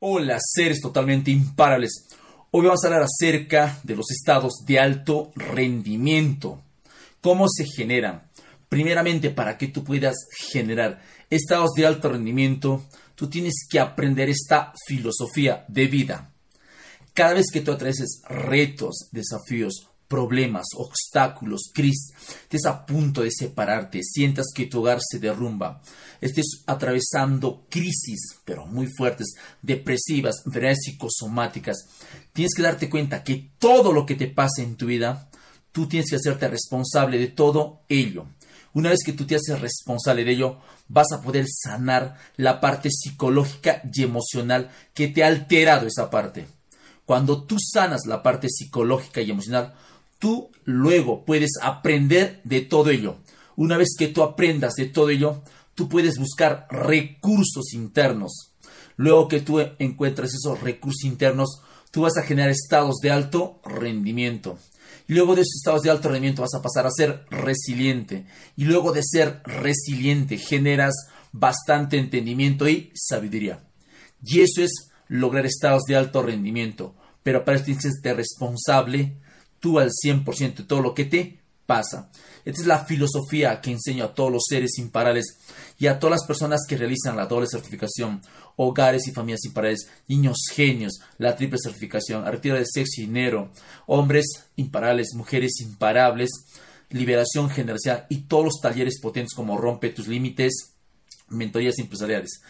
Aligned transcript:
Hola, 0.00 0.38
seres 0.40 0.80
totalmente 0.80 1.32
imparables. 1.32 2.06
Hoy 2.52 2.66
vamos 2.66 2.84
a 2.84 2.86
hablar 2.86 3.02
acerca 3.02 3.80
de 3.82 3.96
los 3.96 4.12
estados 4.12 4.64
de 4.64 4.78
alto 4.78 5.32
rendimiento. 5.34 6.62
¿Cómo 7.20 7.48
se 7.48 7.64
generan? 7.66 8.22
Primeramente, 8.68 9.30
para 9.30 9.58
que 9.58 9.66
tú 9.66 9.82
puedas 9.82 10.14
generar 10.52 11.02
estados 11.30 11.72
de 11.74 11.84
alto 11.84 12.10
rendimiento, 12.10 12.84
tú 13.16 13.28
tienes 13.28 13.66
que 13.68 13.80
aprender 13.80 14.28
esta 14.28 14.72
filosofía 14.86 15.64
de 15.66 15.88
vida. 15.88 16.30
Cada 17.12 17.34
vez 17.34 17.46
que 17.52 17.60
tú 17.60 17.72
atraveses 17.72 18.22
retos, 18.28 19.08
desafíos, 19.10 19.88
problemas, 20.08 20.66
obstáculos, 20.74 21.70
crisis, 21.72 22.12
estés 22.42 22.64
a 22.64 22.84
punto 22.86 23.22
de 23.22 23.30
separarte, 23.30 24.00
sientas 24.02 24.46
que 24.54 24.66
tu 24.66 24.80
hogar 24.80 24.98
se 25.06 25.18
derrumba, 25.18 25.82
estés 26.20 26.62
atravesando 26.66 27.66
crisis, 27.68 28.38
pero 28.44 28.66
muy 28.66 28.86
fuertes, 28.86 29.34
depresivas, 29.62 30.42
enfermedades 30.46 30.84
psicosomáticas, 30.84 31.76
tienes 32.32 32.54
que 32.54 32.62
darte 32.62 32.88
cuenta 32.88 33.22
que 33.22 33.50
todo 33.58 33.92
lo 33.92 34.06
que 34.06 34.14
te 34.14 34.28
pasa 34.28 34.62
en 34.62 34.76
tu 34.76 34.86
vida, 34.86 35.28
tú 35.72 35.86
tienes 35.86 36.08
que 36.08 36.16
hacerte 36.16 36.48
responsable 36.48 37.18
de 37.18 37.28
todo 37.28 37.82
ello. 37.88 38.26
Una 38.72 38.90
vez 38.90 39.00
que 39.04 39.12
tú 39.12 39.26
te 39.26 39.36
haces 39.36 39.60
responsable 39.60 40.24
de 40.24 40.32
ello, 40.32 40.58
vas 40.88 41.12
a 41.12 41.20
poder 41.20 41.46
sanar 41.48 42.16
la 42.36 42.60
parte 42.60 42.90
psicológica 42.90 43.82
y 43.92 44.02
emocional 44.02 44.70
que 44.94 45.08
te 45.08 45.22
ha 45.22 45.28
alterado 45.28 45.86
esa 45.86 46.10
parte. 46.10 46.46
Cuando 47.04 47.44
tú 47.44 47.56
sanas 47.58 48.02
la 48.06 48.22
parte 48.22 48.48
psicológica 48.48 49.20
y 49.20 49.30
emocional, 49.30 49.74
tú 50.18 50.50
luego 50.64 51.24
puedes 51.24 51.52
aprender 51.62 52.40
de 52.44 52.60
todo 52.60 52.90
ello. 52.90 53.16
Una 53.56 53.76
vez 53.76 53.88
que 53.98 54.08
tú 54.08 54.22
aprendas 54.22 54.74
de 54.74 54.86
todo 54.86 55.10
ello, 55.10 55.42
tú 55.74 55.88
puedes 55.88 56.18
buscar 56.18 56.66
recursos 56.70 57.72
internos. 57.72 58.52
Luego 58.96 59.28
que 59.28 59.40
tú 59.40 59.60
encuentres 59.78 60.34
esos 60.34 60.60
recursos 60.60 61.04
internos, 61.04 61.60
tú 61.90 62.02
vas 62.02 62.16
a 62.16 62.22
generar 62.22 62.50
estados 62.50 62.96
de 63.02 63.10
alto 63.10 63.60
rendimiento. 63.64 64.58
Y 65.06 65.14
luego 65.14 65.34
de 65.34 65.42
esos 65.42 65.56
estados 65.56 65.82
de 65.82 65.90
alto 65.90 66.08
rendimiento 66.08 66.42
vas 66.42 66.54
a 66.54 66.62
pasar 66.62 66.86
a 66.86 66.90
ser 66.90 67.24
resiliente. 67.30 68.26
Y 68.56 68.64
luego 68.64 68.92
de 68.92 69.02
ser 69.02 69.40
resiliente 69.44 70.36
generas 70.36 70.94
bastante 71.32 71.98
entendimiento 71.98 72.68
y 72.68 72.92
sabiduría. 72.94 73.64
Y 74.22 74.40
eso 74.40 74.62
es 74.62 74.90
lograr 75.08 75.46
estados 75.46 75.84
de 75.84 75.96
alto 75.96 76.22
rendimiento. 76.22 76.94
Pero 77.22 77.44
para 77.44 77.56
esto 77.56 77.66
tienes 77.66 77.84
que 77.84 78.08
ser 78.08 78.16
responsable 78.16 79.16
tú 79.60 79.78
al 79.78 79.90
100% 79.90 80.56
de 80.56 80.64
todo 80.64 80.80
lo 80.80 80.94
que 80.94 81.04
te 81.04 81.38
pasa. 81.66 82.10
Esta 82.44 82.62
es 82.62 82.66
la 82.66 82.84
filosofía 82.86 83.60
que 83.60 83.70
enseño 83.70 84.04
a 84.04 84.14
todos 84.14 84.32
los 84.32 84.44
seres 84.48 84.78
imparables 84.78 85.38
y 85.78 85.86
a 85.86 85.98
todas 85.98 86.20
las 86.20 86.26
personas 86.26 86.62
que 86.66 86.78
realizan 86.78 87.16
la 87.16 87.26
doble 87.26 87.46
certificación, 87.46 88.22
hogares 88.56 89.06
y 89.06 89.12
familias 89.12 89.44
imparables, 89.44 89.88
niños 90.08 90.38
genios, 90.50 91.00
la 91.18 91.36
triple 91.36 91.58
certificación, 91.62 92.24
retiro 92.24 92.56
de 92.56 92.64
sexo 92.64 93.02
y 93.02 93.06
dinero, 93.06 93.50
hombres 93.86 94.24
imparables, 94.56 95.08
mujeres 95.14 95.60
imparables, 95.60 96.30
liberación 96.90 97.50
generacional 97.50 98.06
y 98.08 98.22
todos 98.22 98.44
los 98.44 98.60
talleres 98.62 98.98
potentes 99.00 99.34
como 99.34 99.58
rompe 99.58 99.90
tus 99.90 100.08
límites, 100.08 100.72
mentorías 101.28 101.78
empresariales. 101.78 102.40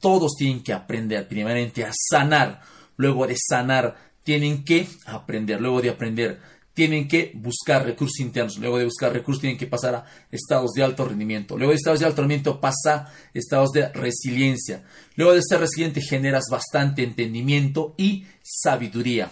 Todos 0.00 0.34
tienen 0.36 0.62
que 0.62 0.74
aprender 0.74 1.26
primeramente 1.26 1.82
a 1.82 1.92
sanar, 2.10 2.60
luego 2.96 3.26
de 3.26 3.36
sanar 3.38 3.96
tienen 4.22 4.64
que 4.64 4.88
aprender, 5.06 5.60
luego 5.60 5.80
de 5.80 5.88
aprender 5.88 6.40
tienen 6.76 7.08
que 7.08 7.32
buscar 7.34 7.86
recursos 7.86 8.20
internos. 8.20 8.58
Luego 8.58 8.76
de 8.76 8.84
buscar 8.84 9.10
recursos 9.10 9.40
tienen 9.40 9.58
que 9.58 9.66
pasar 9.66 9.94
a 9.94 10.04
estados 10.30 10.72
de 10.72 10.82
alto 10.84 11.06
rendimiento. 11.06 11.56
Luego 11.56 11.70
de 11.70 11.76
estados 11.76 12.00
de 12.00 12.04
alto 12.04 12.20
rendimiento 12.20 12.60
pasa 12.60 12.94
a 12.96 13.12
estados 13.32 13.70
de 13.72 13.88
resiliencia. 13.88 14.84
Luego 15.14 15.32
de 15.32 15.40
ser 15.42 15.60
resiliente 15.60 16.02
generas 16.02 16.44
bastante 16.50 17.02
entendimiento 17.02 17.94
y 17.96 18.26
sabiduría. 18.42 19.30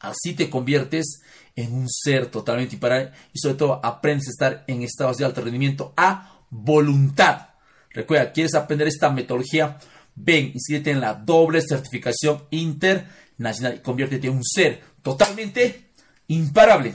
Así 0.00 0.34
te 0.34 0.50
conviertes 0.50 1.20
en 1.54 1.72
un 1.74 1.88
ser 1.88 2.26
totalmente 2.26 2.74
imparable 2.74 3.12
y 3.32 3.38
sobre 3.38 3.54
todo 3.54 3.80
aprendes 3.80 4.26
a 4.26 4.30
estar 4.30 4.64
en 4.66 4.82
estados 4.82 5.18
de 5.18 5.26
alto 5.26 5.42
rendimiento 5.42 5.94
a 5.96 6.40
voluntad. 6.50 7.50
Recuerda, 7.90 8.32
¿quieres 8.32 8.56
aprender 8.56 8.88
esta 8.88 9.10
metodología? 9.10 9.78
Ven, 10.16 10.50
inscríbete 10.52 10.90
en 10.90 11.00
la 11.00 11.14
doble 11.14 11.62
certificación 11.62 12.42
internacional 12.50 13.76
y 13.76 13.78
conviértete 13.78 14.26
en 14.26 14.34
un 14.34 14.44
ser 14.44 14.82
totalmente 15.02 15.84
imparable. 16.28 16.94